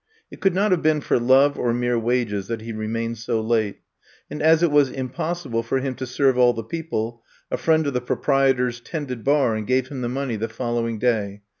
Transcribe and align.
It 0.31 0.41
could 0.41 0.55
not 0.55 0.71
have 0.71 0.81
been 0.81 0.99
for 1.01 1.19
love 1.19 1.59
or 1.59 1.75
mere 1.75 1.99
wages 1.99 2.47
that 2.47 2.61
he 2.61 2.71
remained 2.73 3.19
so 3.19 3.39
late. 3.39 3.81
And, 4.31 4.41
as 4.41 4.63
it 4.63 4.71
was 4.71 4.89
impossible 4.89 5.61
for 5.61 5.77
him 5.77 5.93
to 5.93 6.07
serve 6.07 6.39
all 6.39 6.53
the 6.53 6.63
people, 6.63 7.21
a 7.51 7.57
friend 7.57 7.85
of 7.85 7.93
the 7.93 8.01
proprietor's 8.01 8.79
tended 8.79 9.23
bar 9.23 9.55
and 9.55 9.67
gave 9.67 9.89
him 9.89 10.01
the 10.01 10.09
money 10.09 10.37
the 10.37 10.49
following 10.49 10.97
day. 10.97 11.43